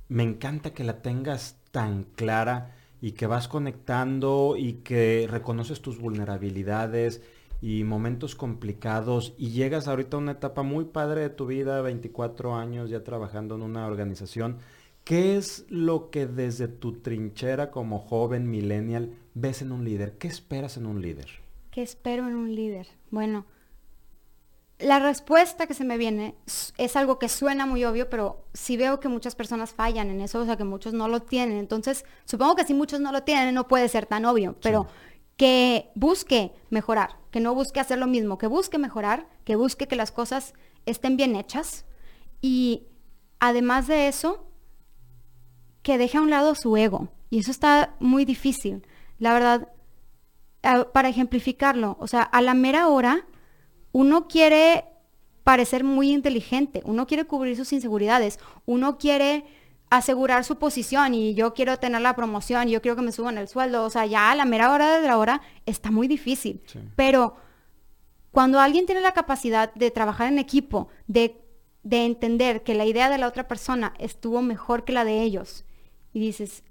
[0.09, 5.99] me encanta que la tengas tan clara y que vas conectando y que reconoces tus
[5.99, 7.21] vulnerabilidades
[7.61, 12.55] y momentos complicados y llegas ahorita a una etapa muy padre de tu vida, 24
[12.55, 14.59] años ya trabajando en una organización.
[15.03, 20.17] ¿Qué es lo que desde tu trinchera como joven millennial ves en un líder?
[20.17, 21.27] ¿Qué esperas en un líder?
[21.73, 22.87] ¿Qué espero en un líder?
[23.11, 23.47] Bueno,
[24.83, 26.35] la respuesta que se me viene
[26.77, 30.41] es algo que suena muy obvio, pero sí veo que muchas personas fallan en eso,
[30.41, 31.59] o sea, que muchos no lo tienen.
[31.59, 34.87] Entonces, supongo que si muchos no lo tienen, no puede ser tan obvio, pero
[35.37, 39.97] que busque mejorar, que no busque hacer lo mismo, que busque mejorar, que busque que
[39.97, 40.55] las cosas
[40.87, 41.85] estén bien hechas
[42.41, 42.87] y
[43.41, 44.47] además de eso,
[45.83, 47.09] que deje a un lado su ego.
[47.31, 48.87] Y eso está muy difícil.
[49.19, 49.69] La verdad,
[50.93, 53.27] para ejemplificarlo, o sea, a la mera hora,
[53.93, 54.85] uno quiere
[55.45, 59.45] parecer muy inteligente, uno quiere cubrir sus inseguridades, uno quiere
[59.91, 63.49] asegurar su posición y yo quiero tener la promoción, yo quiero que me suban el
[63.49, 66.63] sueldo, o sea, ya a la mera hora de la hora está muy difícil.
[66.97, 67.37] Pero
[68.31, 71.45] cuando alguien tiene la capacidad de trabajar en equipo, de,
[71.83, 75.67] de entender que la idea de la otra persona estuvo mejor que la de ellos,
[76.15, 76.65] y dices,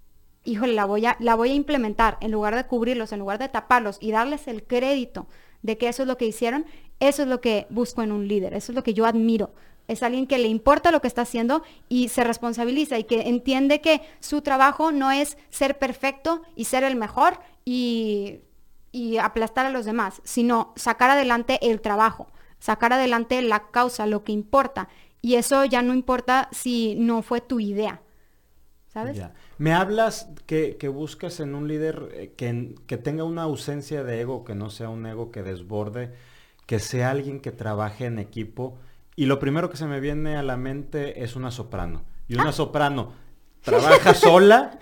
[0.43, 3.49] híjole, la voy a, la voy a implementar en lugar de cubrirlos, en lugar de
[3.49, 5.27] taparlos y darles el crédito
[5.61, 6.65] de que eso es lo que hicieron,
[7.01, 9.51] eso es lo que busco en un líder, eso es lo que yo admiro.
[9.87, 13.81] Es alguien que le importa lo que está haciendo y se responsabiliza y que entiende
[13.81, 18.41] que su trabajo no es ser perfecto y ser el mejor y,
[18.91, 22.27] y aplastar a los demás, sino sacar adelante el trabajo,
[22.59, 24.87] sacar adelante la causa, lo que importa.
[25.21, 28.01] Y eso ya no importa si no fue tu idea.
[28.93, 29.21] ¿Sabes?
[29.57, 34.43] Me hablas que, buscas en un líder eh, que, que, tenga una ausencia de ego,
[34.43, 36.13] que no sea un ego que desborde,
[36.71, 38.77] que sea alguien que trabaje en equipo.
[39.17, 42.05] Y lo primero que se me viene a la mente es una soprano.
[42.29, 42.53] Y una ah.
[42.53, 43.11] soprano
[43.61, 44.79] trabaja sola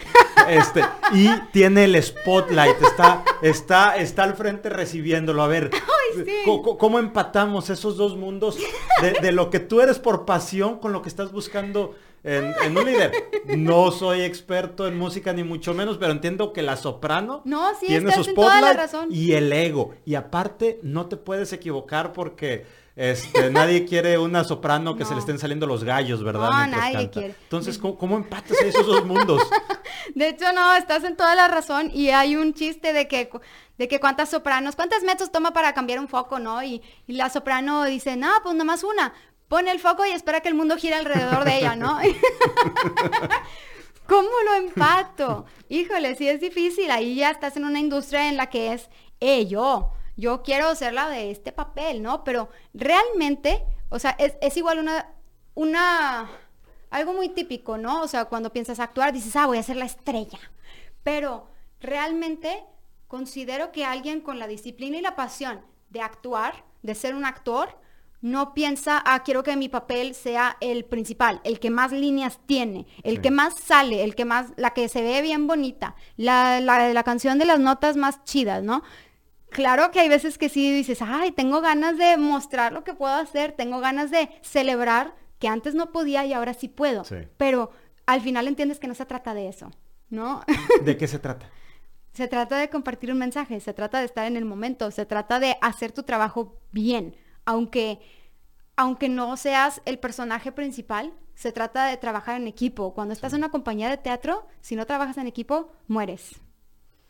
[0.47, 5.41] este, y tiene el spotlight, está, está, está al frente recibiéndolo.
[5.41, 5.71] A ver,
[6.77, 8.59] ¿cómo, empatamos esos dos mundos
[9.01, 12.85] de, de, lo que tú eres por pasión con lo que estás buscando en, un
[12.85, 13.11] líder.
[13.57, 17.43] No soy experto en música ni mucho menos, pero entiendo que la soprano
[17.79, 18.79] tiene su spotlight
[19.09, 19.93] y el ego.
[20.05, 25.21] Y aparte, no te puedes equivocar porque este, nadie quiere una soprano que se le
[25.21, 26.49] estén saliendo los gallos, ¿verdad?
[26.49, 27.35] No, nadie quiere.
[27.43, 29.41] Entonces, ¿cómo, ¿cómo, empatas esos dos mundos?
[30.15, 31.91] De hecho, no, estás en toda la razón.
[31.93, 33.29] Y hay un chiste de que
[33.77, 36.61] de que cuántas sopranos, cuántos metros toma para cambiar un foco, ¿no?
[36.61, 39.13] Y, y la soprano dice, no, pues nomás una
[39.49, 41.99] pone el foco y espera que el mundo gire alrededor de ella, ¿no?
[44.07, 45.45] ¿Cómo lo empato?
[45.67, 46.89] Híjole, sí es difícil.
[46.89, 50.93] Ahí ya estás en una industria en la que es, eh, yo, yo quiero ser
[50.93, 52.23] la de este papel, ¿no?
[52.23, 55.13] Pero realmente, o sea, es, igual una,
[55.55, 56.29] una,
[56.89, 58.01] algo muy típico, ¿no?
[58.01, 60.39] O sea, cuando piensas actuar, dices, ah, voy a ser la estrella.
[61.03, 61.47] Pero
[61.79, 62.63] realmente
[63.07, 67.75] considero que alguien con la disciplina y la pasión de actuar, de ser un actor,
[68.21, 72.85] no piensa, ah, quiero que mi papel sea el principal, el que más líneas tiene,
[73.03, 76.91] el que más sale, el que más, la que se ve bien bonita, la, la,
[76.93, 78.83] la canción de las notas más chidas, ¿no?
[79.49, 83.13] Claro que hay veces que sí dices, ay, tengo ganas de mostrar lo que puedo
[83.13, 87.03] hacer, tengo ganas de celebrar que antes no podía y ahora sí puedo.
[87.37, 87.71] Pero
[88.05, 89.71] al final entiendes que no se trata de eso,
[90.09, 90.43] ¿no?
[90.83, 91.49] ¿De qué se trata?
[92.11, 95.39] se trata de compartir un mensaje, se trata de estar en el momento, se trata
[95.39, 97.15] de hacer tu trabajo bien
[97.49, 97.99] aunque,
[98.75, 102.93] aunque no seas el personaje principal, se trata de trabajar en equipo.
[102.93, 106.39] Cuando estás en una compañía de teatro, si no trabajas en equipo, mueres.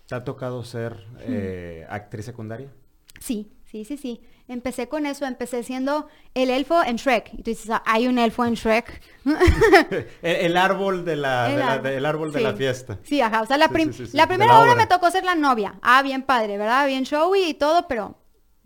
[0.05, 2.71] ¿Te ha tocado ser eh, actriz secundaria?
[3.19, 4.21] Sí, sí, sí, sí.
[4.47, 7.33] Empecé con eso, empecé siendo el elfo en Shrek.
[7.33, 9.01] Y tú dices, hay un elfo en Shrek.
[10.21, 12.97] el, árbol de la, el árbol de la fiesta.
[13.03, 13.41] Sí, ajá.
[13.41, 13.69] O sea, la,
[14.13, 15.77] la primera hora me tocó ser la novia.
[15.81, 16.87] Ah, bien padre, ¿verdad?
[16.87, 18.15] Bien showy y todo, pero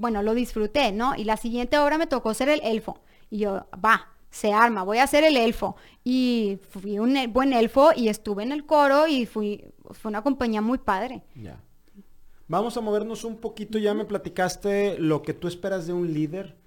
[0.03, 1.15] bueno, lo disfruté, ¿no?
[1.15, 2.99] Y la siguiente obra me tocó ser el elfo.
[3.29, 5.77] Y yo, va, se arma, voy a ser el elfo.
[6.03, 10.21] Y fui un e, buen elfo y estuve en el coro y fui, fue una
[10.21, 11.23] compañía muy padre.
[11.35, 11.63] Ya.
[12.49, 16.57] Vamos a movernos un poquito, ya me platicaste lo que tú esperas de un líder.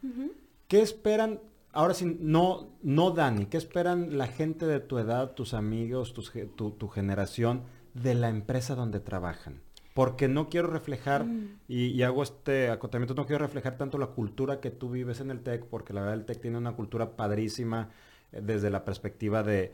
[0.66, 1.38] ¿Qué esperan,
[1.72, 6.70] ahora sí, no, no Dani, qué esperan la gente de tu edad, tus amigos, tu,
[6.70, 9.65] tu generación, de la empresa donde trabajan?
[9.96, 11.60] Porque no quiero reflejar, mm.
[11.68, 15.40] y, hago este acotamiento, no quiero reflejar tanto la cultura que tú vives en el
[15.40, 17.88] TEC, porque la verdad el TEC tiene una cultura padrísima
[18.30, 19.72] eh, desde la perspectiva de,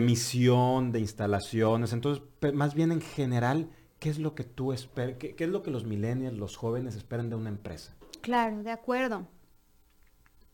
[0.00, 5.36] misión, de instalaciones, entonces, más bien en general, ¿qué es lo que tú esperas, qué,
[5.36, 7.94] qué es lo que los millennials, los jóvenes esperan de una empresa?
[8.22, 9.28] Claro, de acuerdo.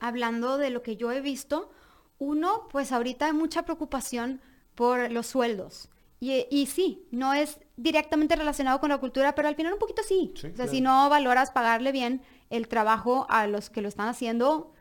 [0.01, 1.71] Hablando de lo que yo he visto,
[2.19, 4.43] uno, pues ahorita hay mucha preocupación
[4.75, 5.89] por los sueldos.
[6.19, 10.33] Y, sí, no es directamente relacionado con la cultura, pero al final un poquito sí.
[10.35, 14.73] o sea, si no valoras pagarle bien el trabajo a los que lo están haciendo,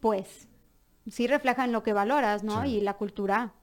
[0.00, 0.48] pues
[1.08, 2.64] sí refleja en lo que valoras, ¿no?
[2.64, 3.54] Y la cultura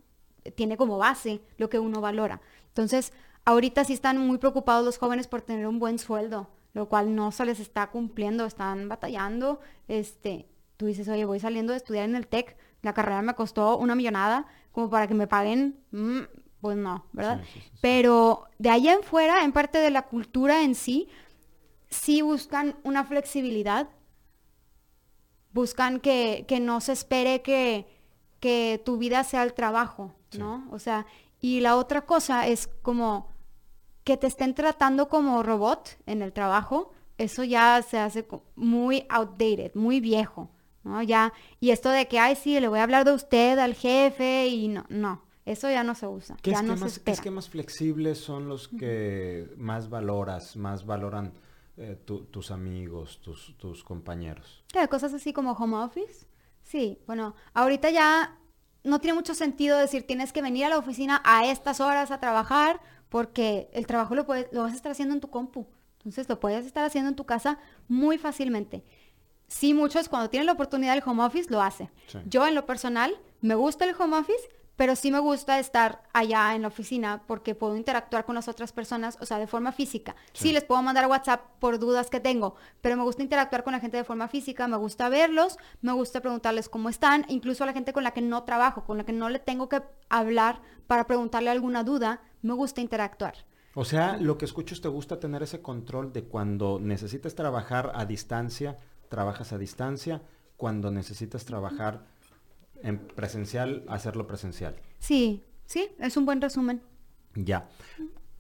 [0.56, 2.42] tiene como base lo que uno valora.
[2.68, 3.14] Entonces,
[3.46, 7.32] ahorita sí están muy preocupados los jóvenes por tener un buen sueldo, lo cual no
[7.32, 9.60] se les está cumpliendo, están batallando.
[9.88, 13.78] Este, tú dices, oye, voy saliendo de estudiar en el TEC, la carrera me costó
[13.78, 16.20] una millonada, como para que me paguen mm,
[16.62, 17.42] pues no, ¿verdad?
[17.82, 21.08] Pero de allá en fuera, en parte de la cultura en sí,
[21.90, 23.90] sí buscan una flexibilidad,
[25.54, 27.88] buscan que, no se espere que,
[28.40, 30.68] que tu vida sea el trabajo, ¿no?
[30.72, 31.06] O sea,
[31.40, 33.30] y la otra cosa es como
[34.04, 39.74] que te estén tratando como robot en el trabajo, eso ya se hace muy outdated,
[39.76, 40.50] muy viejo,
[40.84, 41.02] ¿no?
[41.04, 44.48] Ya, y esto de que, ay, sí, le voy a hablar de usted al jefe
[44.48, 46.38] y no, no, eso ya no se usa.
[46.42, 51.34] ¿Qué ya no esquemas, se ¿Qué esquemas flexibles son los que más valoras, más valoran
[51.78, 54.64] eh, tu- tus amigos, tus, tus compañeros?
[54.90, 56.26] Cosas así como home office.
[56.64, 58.38] Sí, bueno, ahorita ya
[58.84, 62.20] no tiene mucho sentido decir tienes que venir a la oficina a estas horas a
[62.20, 62.80] trabajar
[63.10, 65.68] porque el trabajo lo, puedes, lo vas a estar haciendo en tu compu.
[66.00, 67.58] Entonces lo puedes estar haciendo en tu casa
[67.88, 68.84] muy fácilmente.
[69.48, 71.90] Sí, muchos cuando tienen la oportunidad del home office lo hacen.
[72.08, 72.20] Sí.
[72.26, 76.56] Yo en lo personal me gusta el home office, pero sí me gusta estar allá
[76.56, 80.16] en la oficina porque puedo interactuar con las otras personas, o sea, de forma física.
[80.34, 80.54] Sí, Sí.
[80.54, 83.98] les puedo mandar WhatsApp por dudas que tengo, pero me gusta interactuar con la gente
[83.98, 87.92] de forma física, me gusta verlos, me gusta preguntarles cómo están, incluso a la gente
[87.92, 91.50] con la que no trabajo, con la que no le tengo que hablar para preguntarle
[91.50, 93.34] alguna duda, me gusta interactuar.
[93.74, 97.92] O sea, lo que escucho es te gusta tener ese control de cuando necesitas trabajar
[97.96, 98.78] a distancia,
[99.10, 100.22] trabajas a distancia,
[100.56, 102.06] cuando necesitas trabajar
[102.84, 104.76] en presencial, hacerlo presencial.
[105.00, 106.82] Sí, sí, es un buen resumen.
[107.36, 107.68] Ya.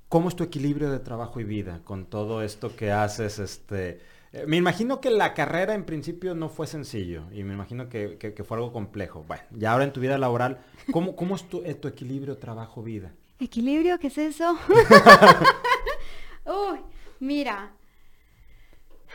[0.09, 3.39] ¿Cómo es tu equilibrio de trabajo y vida con todo esto que haces?
[3.39, 3.99] Este,
[4.31, 8.17] eh, me imagino que la carrera en principio no fue sencillo y me imagino que,
[8.17, 9.23] que- que fue algo complejo.
[9.27, 10.59] Bueno, ya ahora en tu vida laboral,
[10.91, 13.13] ¿cómo, cómo es tu, eh, tu equilibrio trabajo-vida?
[13.39, 13.99] ¿Equilibrio?
[13.99, 14.57] ¿Qué es eso?
[16.45, 16.79] Uy,
[17.19, 17.73] mira,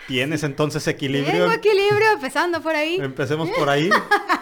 [0.09, 1.45] ¿Tienes entonces equilibrio?
[1.45, 2.97] tengo equilibrio empezando por ahí.
[2.97, 3.89] Empecemos por ahí.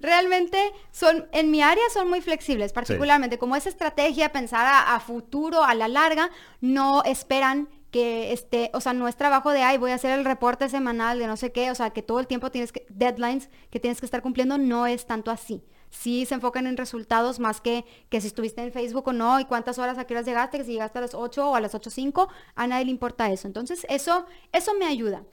[0.00, 0.58] realmente
[0.90, 5.64] son, en mi área son muy flexibles, particularmente como esa estrategia, pensar a, a futuro,
[5.64, 6.30] a la larga,
[6.60, 10.24] no esperan que este, o sea, no es trabajo de, ay, voy a hacer el
[10.24, 13.48] reporte semanal de no sé qué, o sea, que todo el tiempo tienes que, deadlines
[13.70, 15.64] que tienes que estar cumpliendo, no es tanto así.
[15.90, 19.46] Sí se enfocan en resultados más que que si estuviste en Facebook o no y
[19.46, 21.74] cuántas horas a qué horas llegaste, que si llegaste a las 8 o a las
[21.74, 23.46] 8.05, a nadie le importa eso.
[23.46, 25.24] Entonces, eso, eso me ayuda.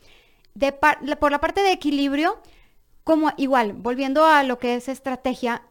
[0.54, 2.41] De por la parte de equilibrio,
[3.06, 5.62] como igual, volviendo a lo que es estrategia,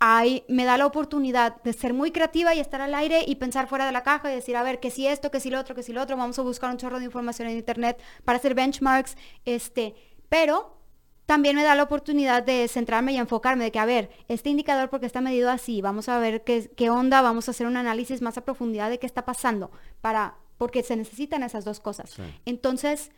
[0.00, 3.68] ahí me da la oportunidad de ser muy creativa y estar al aire y pensar
[3.68, 5.76] fuera de la caja y decir, a ver, que si esto, que si lo otro,
[5.76, 8.56] que si lo otro, vamos a buscar un chorro de información en internet para hacer
[8.56, 9.94] benchmarks, este,
[10.28, 10.76] pero
[11.24, 14.90] también me da la oportunidad de centrarme y enfocarme de que, a ver, este indicador
[14.90, 18.22] porque está medido así, vamos a ver qué, qué onda, vamos a hacer un análisis
[18.22, 22.10] más a profundidad de qué está pasando, para, porque se necesitan esas dos cosas.
[22.10, 22.22] Sí.
[22.44, 23.12] Entonces,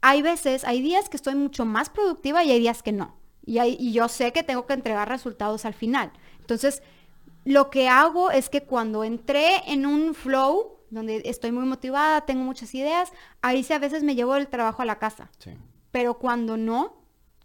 [0.00, 3.16] hay veces, hay días que estoy mucho más productiva y hay días que no.
[3.44, 6.12] Y, hay- y yo sé que tengo que entregar resultados al final.
[6.40, 6.82] Entonces,
[7.44, 12.42] lo que hago es que cuando entré en un flow, donde estoy muy motivada, tengo
[12.44, 13.10] muchas ideas,
[13.42, 15.30] ahí sí a veces me llevo el trabajo a la casa.
[15.38, 15.52] Sí.
[15.92, 16.94] Pero cuando no,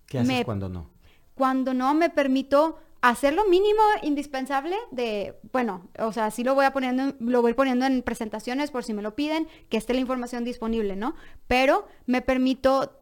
[0.07, 0.89] ¿Qué haces Me- cuando no?
[1.35, 2.77] cuando no me permito
[3.09, 7.41] hacer lo mínimo indispensable de, bueno, o sea, sí lo voy a poniendo, en- lo
[7.41, 11.13] voy poniendo en presentaciones por si me lo piden, que esté la información disponible, ¿no?
[11.47, 12.99] Pero me permito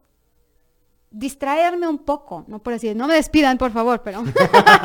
[1.14, 4.24] distraerme un poco, no por decir, no me despidan, por favor, pero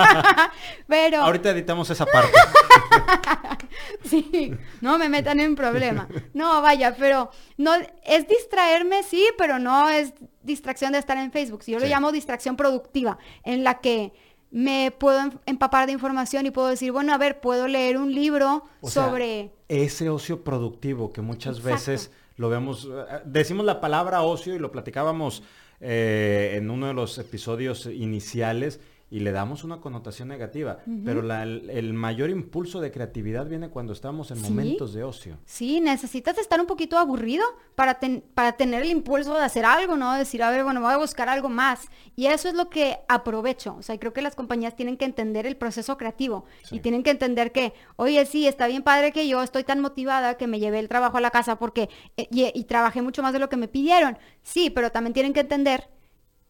[0.87, 2.33] pero Ahorita editamos esa parte.
[4.03, 4.51] sí,
[4.81, 6.07] no me metan en problema.
[6.33, 7.71] No, vaya, pero no
[8.03, 11.63] es distraerme, sí, pero no es distracción de estar en Facebook.
[11.65, 14.13] Yo lo llamo distracción productiva, en la que
[14.51, 18.13] me puedo em- empapar de información y puedo decir, bueno, a ver, puedo leer un
[18.13, 21.73] libro O sea, sobre ese ocio productivo que muchas Exacto.
[21.73, 25.43] veces lo vemos, eh, decimos la palabra ocio y lo platicábamos
[25.79, 28.79] eh, en uno de los episodios iniciales
[29.09, 33.69] y le damos una connotación negativa, pero la- el, el mayor impulso de creatividad viene
[33.69, 34.43] cuando estamos en Sí.
[34.43, 35.37] momentos de ocio.
[35.45, 39.95] Sí, necesitas estar un poquito aburrido para, ten- para tener el impulso de hacer algo,
[39.95, 40.13] ¿no?
[40.15, 41.87] Decir, a ver, bueno, voy a buscar algo más.
[42.17, 43.77] Y eso es lo que aprovecho.
[43.79, 46.75] O sea, creo que las compañías tienen que entender el proceso creativo Sí.
[46.75, 50.35] y tienen que entender que, oye, sí, está bien padre que yo estoy tan motivada
[50.35, 53.31] que me llevé el trabajo a la casa porque, eh, y, y trabajé mucho más
[53.31, 54.17] de lo que me pidieron.
[54.43, 55.87] Sí, pero también tienen que entender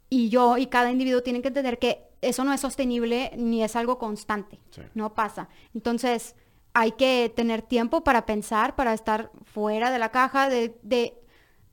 [0.09, 3.75] y yo y cada individuo tienen que entender que eso no es sostenible ni es
[3.75, 4.59] algo constante.
[4.71, 4.81] Sí.
[4.93, 5.49] No pasa.
[5.73, 6.35] Entonces,
[6.73, 11.17] hay que tener tiempo para pensar, para estar fuera de la caja, de, de-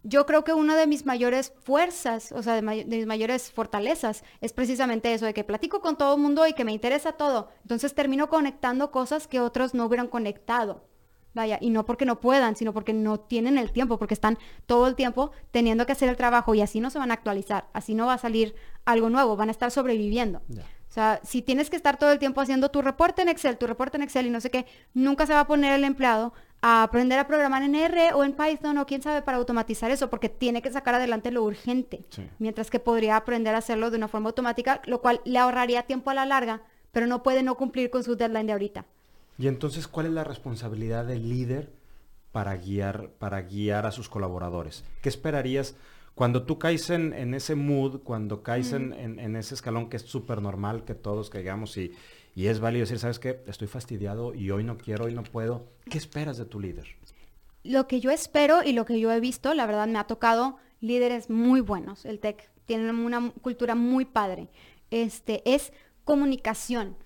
[0.07, 3.51] yo creo que una de mis mayores fuerzas, o sea, de, may- de mis mayores
[3.51, 7.13] fortalezas, es precisamente eso, de que platico con todo el mundo y que me interesa
[7.13, 7.49] todo.
[7.63, 10.85] Entonces termino conectando cosas que otros no hubieran conectado.
[11.33, 14.87] Vaya, y no porque no puedan, sino porque no tienen el tiempo, porque están todo
[14.87, 17.95] el tiempo teniendo que hacer el trabajo y así no se van a actualizar, así
[17.97, 18.55] no va a salir
[18.85, 20.43] algo nuevo, van a estar sobreviviendo.
[20.49, 23.67] O sea, si tienes que estar todo el tiempo haciendo tu reporte en Excel, tu
[23.67, 26.83] reporte en Excel y no sé qué, nunca se va a poner el empleado a
[26.83, 30.29] aprender a programar en R o en Python o quién sabe para automatizar eso, porque
[30.29, 32.05] tiene que sacar adelante lo urgente,
[32.39, 36.11] mientras que podría aprender a hacerlo de una forma automática, lo cual le ahorraría tiempo
[36.11, 38.87] a la larga, pero no puede no cumplir con su deadline de ahorita.
[39.37, 41.73] Y entonces, ¿cuál es la responsabilidad del líder
[42.31, 44.85] para guiar, para guiar a sus colaboradores?
[45.03, 45.75] ¿Qué esperarías
[46.15, 50.85] cuando tú caes en, ese mood, cuando caes en, ese escalón que es súper normal
[50.85, 51.93] que todos caigamos y,
[52.35, 53.43] y es válido decir, ¿sabes qué?
[53.47, 55.69] Estoy fastidiado y hoy no quiero, hoy no puedo.
[55.91, 56.87] ¿Qué esperas de tu líder?
[57.65, 60.59] Lo que yo espero y lo que yo he visto, la verdad me ha tocado
[60.81, 62.05] líderes muy buenos.
[62.05, 64.49] El TEC tiene una cultura muy padre.
[64.91, 65.73] Este, es
[66.05, 66.97] comunicación,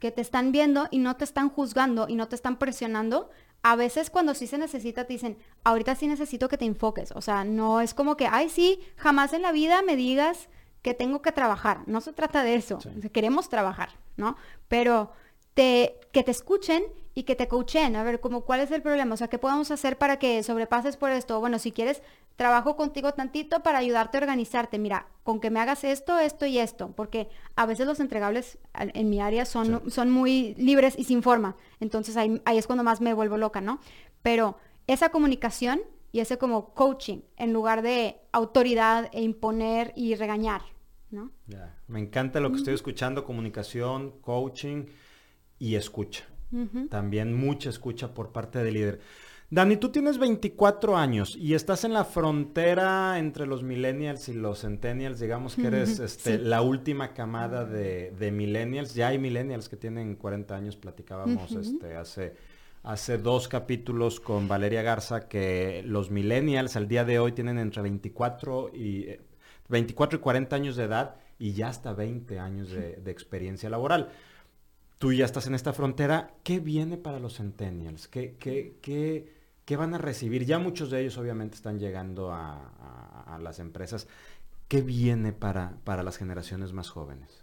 [0.00, 3.30] que te están viendo y no te están juzgando y no te están presionando.
[3.62, 7.12] A veces cuando sí se necesita te dicen, ahorita sí necesito que te enfoques.
[7.12, 10.48] O sea, no es como que, ay, sí, jamás en la vida me digas
[10.82, 11.82] que tengo que trabajar.
[11.86, 12.78] No se trata de eso.
[13.12, 14.36] Queremos trabajar, ¿no?
[14.68, 15.12] Pero
[15.54, 16.82] te, que te escuchen
[17.14, 19.70] y que te coachen, a ver, como cuál es el problema, o sea, ¿qué podemos
[19.70, 21.40] hacer para que sobrepases por esto?
[21.40, 22.02] Bueno, si quieres,
[22.36, 24.78] trabajo contigo tantito para ayudarte a organizarte.
[24.78, 29.10] Mira, con que me hagas esto, esto y esto, porque a veces los entregables en
[29.10, 31.56] mi área son, son muy libres y sin forma.
[31.80, 33.80] Entonces ahí, ahí es cuando más me vuelvo loca, ¿no?
[34.22, 35.82] Pero esa comunicación
[36.12, 40.62] y ese como coaching en lugar de autoridad e imponer y regañar,
[41.10, 41.32] ¿no?
[41.88, 44.86] Me encanta lo que estoy escuchando, comunicación, coaching
[45.60, 46.24] y escucha.
[46.88, 49.00] También mucha escucha por parte del líder.
[49.50, 54.62] Dani, tú tienes 24 años y estás en la frontera entre los millennials y los
[54.62, 55.20] centennials.
[55.20, 58.94] Digamos que eres este, la última camada de, millennials.
[58.94, 62.34] Ya hay millennials que tienen 40 años, platicábamos este, hace
[62.82, 67.82] hace dos capítulos con Valeria Garza que los millennials al día de hoy tienen entre
[67.82, 69.18] 24 y,
[69.68, 74.10] 24 y 40 años de edad y ya hasta 20 años de, experiencia laboral.
[75.00, 76.34] Tú ya estás en esta frontera.
[76.42, 78.06] ¿Qué viene para los centennials?
[78.06, 78.76] ¿Qué, qué,
[79.64, 80.44] qué, van a recibir?
[80.44, 84.08] Ya muchos de ellos obviamente están llegando a, las empresas.
[84.68, 87.42] ¿Qué viene para, para las generaciones más jóvenes?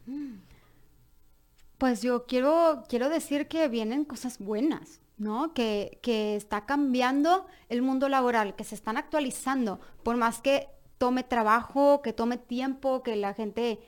[1.79, 5.01] Pues yo quiero, quiero decir que vienen cosas buenas.
[5.17, 5.55] ¿no?
[5.55, 10.67] Que, que está cambiando el mundo laboral, que se están actualizando, por más que
[10.99, 13.79] tome trabajo, que tome tiempo, que la gente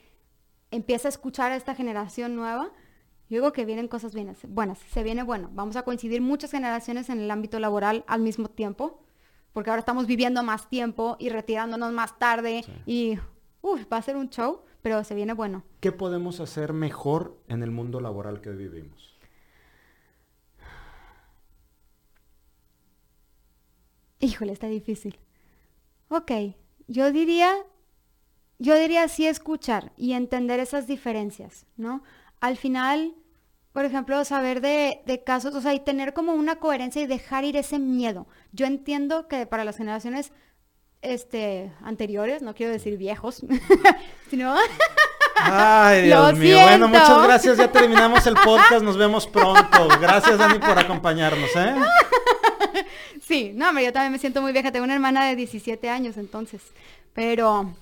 [0.71, 2.71] empiece a escuchar a esta generación nueva,
[3.29, 4.13] yo digo que vienen cosas
[4.47, 5.51] buenas, se viene bueno.
[5.53, 9.03] Vamos a coincidir muchas generaciones en el ámbito laboral al mismo tiempo,
[9.53, 13.19] porque ahora estamos viviendo más tiempo y retirándonos más tarde y
[13.63, 15.63] va a ser un show, pero se viene bueno.
[15.79, 19.15] ¿Qué podemos hacer mejor en el mundo laboral que vivimos?
[24.19, 25.19] Híjole, está difícil.
[26.07, 26.31] Ok,
[26.87, 27.53] yo diría,
[28.57, 32.01] yo diría sí escuchar y entender esas diferencias, ¿no?
[32.39, 33.13] Al final,
[33.73, 37.43] por ejemplo, saber de, de, casos, o sea, y tener como una coherencia y dejar
[37.43, 38.27] ir ese miedo.
[38.51, 40.31] Yo entiendo que para las generaciones
[41.01, 43.41] este, anteriores, no quiero decir viejos,
[44.29, 44.55] sino...
[45.41, 46.59] Ay, Dios mío.
[46.61, 47.57] Bueno, muchas gracias.
[47.57, 48.83] Ya terminamos el podcast.
[48.83, 49.87] Nos vemos pronto.
[49.99, 51.75] Gracias, Dani, por acompañarnos, ¿eh?
[53.21, 54.71] Sí, no, yo también me siento muy vieja.
[54.71, 56.61] Tengo una hermana de 17 años, entonces.
[57.13, 57.73] Pero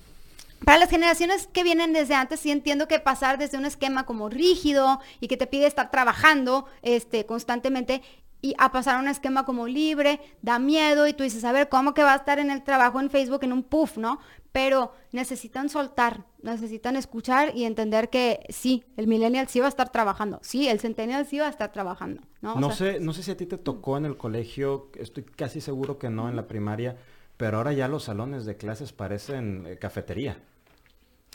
[0.64, 4.28] para las generaciones que vienen desde antes, sí entiendo que pasar desde un esquema como
[4.28, 8.02] rígido y que te pide estar trabajando este, constantemente
[8.40, 11.68] y a pasar a un esquema como libre, da miedo y tú dices, a ver,
[11.68, 14.20] ¿cómo que va a estar en el trabajo en Facebook en un puff, no?
[14.52, 19.90] Pero necesitan soltar, necesitan escuchar y entender que sí, el millennial sí va a estar
[19.90, 22.54] trabajando, sí, el centennial sí va a estar trabajando, ¿no?
[22.54, 25.98] No, sé, no sé si a ti te tocó en el colegio, estoy casi seguro
[25.98, 26.96] que no en la primaria,
[27.38, 30.38] pero ahora ya los salones de clases parecen eh, cafetería.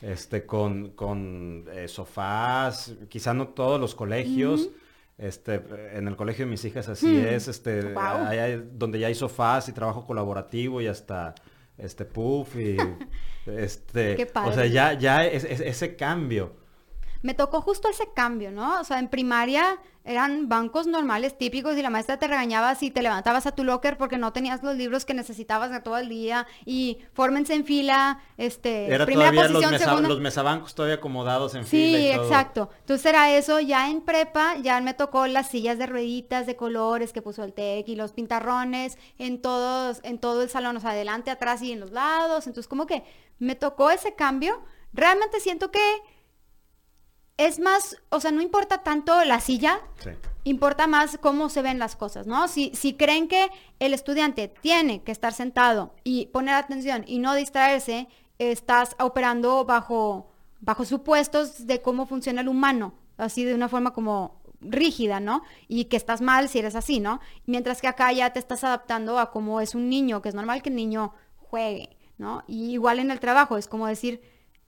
[0.02, 4.70] Este, con, con eh, sofás, quizá no todos los colegios,
[5.18, 5.64] este,
[5.94, 7.26] en el colegio de mis hijas así hmm.
[7.28, 7.94] es, este,
[8.74, 11.36] donde ya hay sofás y trabajo colaborativo y hasta
[11.78, 12.76] este puff y
[13.46, 16.63] este, o sea, ya, ya es, ese cambio
[17.24, 18.80] me tocó justo ese cambio, ¿no?
[18.80, 23.02] O sea, en primaria eran bancos normales, típicos, y la maestra te regañaba si te
[23.02, 26.46] levantabas a tu locker porque no tenías los libros que necesitabas de todo el día,
[26.66, 31.66] y fórmense en fila, este, era primera posición, los, mesa, los mesabancos todavía acomodados en
[31.66, 31.98] fila.
[31.98, 32.70] Sí, exacto.
[32.82, 37.14] Entonces era eso, ya en prepa, ya me tocó las sillas de rueditas de colores
[37.14, 40.90] que puso el TEC y los pintarrones en todos, en todo el salón, o sea,
[40.90, 42.48] adelante, atrás y en los lados.
[42.48, 43.04] Entonces como que
[43.40, 44.62] me tocó ese cambio.
[44.92, 45.80] Realmente siento que
[47.38, 49.80] es más, o sea, no importa tanto la silla,
[50.44, 52.48] importa más cómo se ven las cosas, ¿no?
[52.48, 57.34] Si, si creen que el estudiante tiene que estar sentado y poner atención y no
[57.34, 58.08] distraerse,
[58.38, 64.42] estás operando bajo, bajo supuestos de cómo funciona el humano, así de una forma como
[64.62, 65.44] rígida, ¿no?
[65.68, 67.20] Y que estás mal si eres así, ¿no?
[67.46, 70.62] Mientras que acá ya te estás adaptando a cómo es un niño, que es normal
[70.62, 72.44] que el niño juegue, ¿no?
[72.48, 74.22] Y igual en el trabajo, es como decir,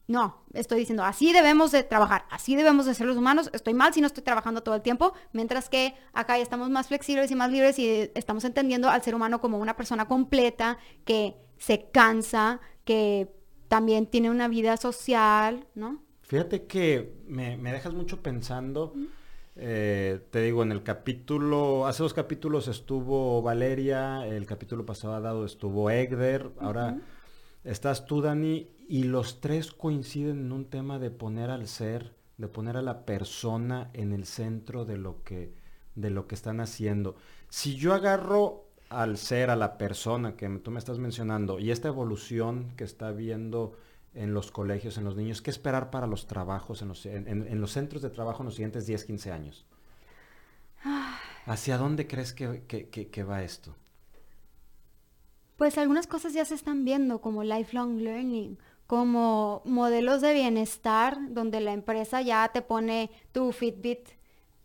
[0.08, 3.94] no, estoy diciendo, así debemos de trabajar, así debemos de ser los humanos, estoy mal
[3.94, 7.36] si no estoy trabajando todo el tiempo, mientras que acá ya estamos más flexibles y
[7.36, 12.60] más libres y estamos entendiendo al ser humano como una persona completa que se cansa,
[12.84, 13.32] que
[13.68, 16.04] también tiene una vida social, ¿no?
[16.22, 18.94] Fíjate que me, dejas mucho pensando.
[19.56, 25.46] Eh, te digo, en el capítulo, hace dos capítulos estuvo Valeria, el capítulo pasado dado
[25.46, 26.98] estuvo Egder, ahora
[27.64, 32.48] estás tú, Dani, y los tres coinciden en un tema de poner al ser, de
[32.48, 35.54] poner a la persona en el centro de lo que,
[35.96, 37.16] de lo que están haciendo.
[37.50, 41.88] Si yo agarro al ser, a la persona que tú me estás mencionando, y esta
[41.88, 43.76] evolución que está viendo
[44.16, 45.42] en los colegios, en los niños?
[45.42, 48.88] ¿Qué esperar para los trabajos, en los, en, los centros de trabajo en los siguientes
[48.88, 49.66] 10, 15 años?
[51.46, 53.76] ¿Hacia dónde crees que, va esto?
[55.58, 58.58] Pues algunas cosas ya se están viendo, como lifelong learning,
[58.88, 64.10] como modelos de bienestar, donde la empresa ya te pone tu Fitbit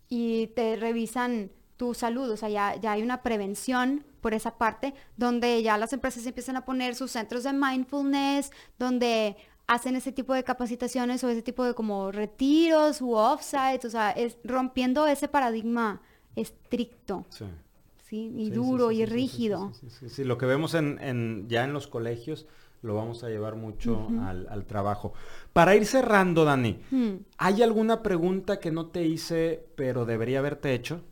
[0.09, 4.93] y te revisan tu salud, o sea, ya, ya, hay una prevención por esa parte,
[5.16, 10.35] donde ya las empresas empiezan a poner sus centros de mindfulness, donde hacen ese tipo
[10.35, 15.29] de capacitaciones o ese tipo de como retiros u offsites, o sea, es rompiendo ese
[15.29, 16.03] paradigma
[16.37, 17.25] estricto.
[17.31, 18.33] Sí.
[18.37, 19.73] y duro y rígido.
[20.09, 22.47] Sí, lo que vemos en, ya en los colegios
[22.83, 25.12] lo vamos a llevar mucho al, trabajo.
[25.53, 27.14] Para ir cerrando, Dani, hmm.
[27.39, 31.03] ¿hay alguna pregunta que no te hice pero debería haberte hecho?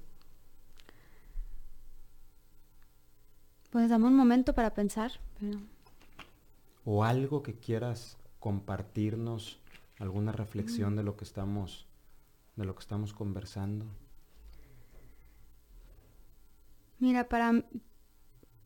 [3.71, 5.12] Pues dame un momento para pensar.
[6.85, 9.61] O algo que quieras compartirnos,
[9.99, 11.87] alguna reflexión de lo que estamos,
[12.57, 13.85] de lo que estamos conversando.
[16.99, 17.62] Mira, para,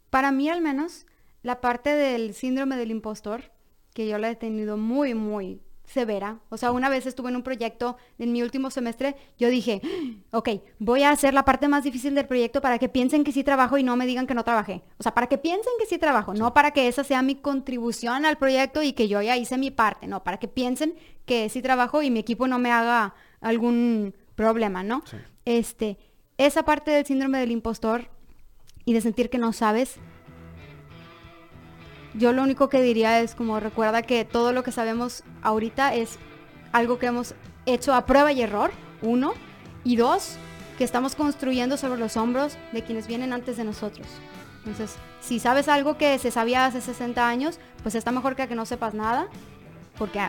[0.09, 1.07] para mí al menos,
[1.43, 3.51] la parte del síndrome del impostor,
[3.95, 6.39] que yo la he tenido muy, muy severa.
[6.49, 9.83] O sea, una vez estuve en un proyecto en mi último semestre, yo dije,
[10.31, 13.45] ok, voy a hacer la parte más difícil del proyecto para que piensen que sí
[13.45, 14.83] trabajo y no me digan que no trabajé.
[14.99, 18.25] O sea, para que piensen que sí trabajo, no para que esa sea mi contribución
[18.25, 20.95] al proyecto y que yo ya hice mi parte, no, para que piensen
[21.27, 25.03] que sí trabajo y mi equipo no me haga algún problema, ¿no?
[25.45, 25.99] Este,
[26.39, 28.09] esa parte del síndrome del impostor
[28.85, 29.99] y de sentir que no sabes,
[32.15, 36.19] yo lo único que diría es como recuerda que todo lo que sabemos ahorita es
[36.73, 37.35] algo que hemos
[37.67, 38.71] hecho a prueba y error,
[39.03, 39.35] uno,
[39.85, 40.37] y dos,
[40.79, 44.07] que estamos construyendo sobre los hombros de quienes vienen antes de nosotros.
[44.59, 48.55] Entonces, si sabes algo que se sabía hace 60 años, pues está mejor que que
[48.55, 49.27] no sepas nada,
[49.99, 50.21] porque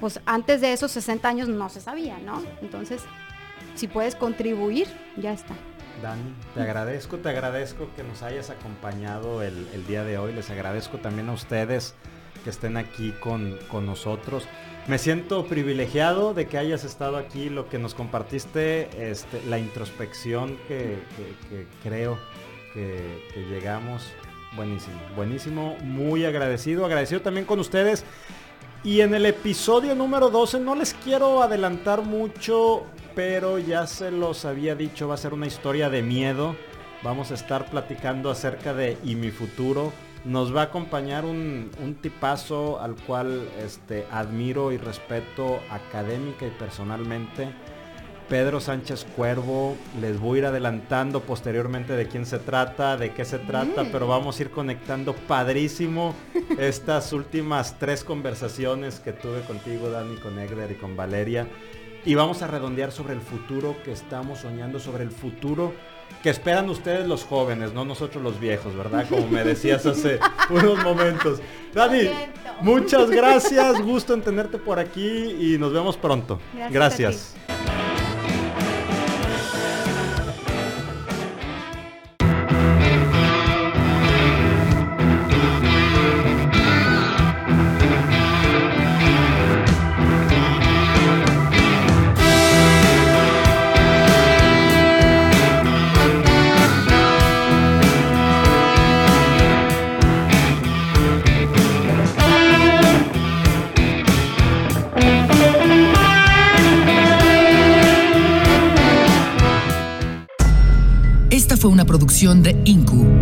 [0.00, 2.42] pues antes de esos 60 años no se sabía, ¿no?
[2.60, 3.02] Entonces,
[3.74, 5.54] si puedes contribuir, ya está.
[6.02, 10.32] Dani, te agradezco, te agradezco que nos hayas acompañado el, día de hoy.
[10.32, 11.94] Les agradezco también a ustedes
[12.44, 14.46] que estén aquí con, nosotros.
[14.86, 20.56] Me siento privilegiado de que hayas estado aquí, lo que nos compartiste, este, la introspección
[20.68, 20.98] que,
[21.82, 22.18] creo
[22.74, 24.06] que, que, llegamos.
[24.56, 28.04] Buenísimo, buenísimo, muy agradecido, agradecido también con ustedes.
[28.84, 32.84] Y en el episodio número 12 no les quiero adelantar mucho
[33.18, 36.54] pero ya se los había dicho, va a ser una historia de miedo.
[37.02, 39.92] Vamos a estar platicando acerca de Y mi futuro.
[40.24, 41.68] Nos va a acompañar un,
[42.00, 47.48] tipazo al cual este, admiro y respeto académica y personalmente.
[48.28, 53.24] Pedro Sánchez Cuervo, les voy a ir adelantando posteriormente de quién se trata, de qué
[53.24, 53.88] se trata, mm.
[53.90, 56.14] pero vamos a ir conectando padrísimo
[56.56, 61.48] estas últimas tres conversaciones que tuve contigo, Dani, con Egder y con Valeria.
[62.08, 65.74] Y vamos a redondear sobre el futuro que estamos soñando, sobre el futuro
[66.22, 69.06] que esperan ustedes los jóvenes, no nosotros los viejos, ¿verdad?
[69.10, 71.38] Como me decías hace unos momentos.
[71.74, 72.08] Dani,
[72.62, 76.40] muchas gracias, gusto en tenerte por aquí y nos vemos pronto.
[76.70, 77.34] gracias.
[77.46, 77.47] fue
[112.18, 113.17] producción de reservados.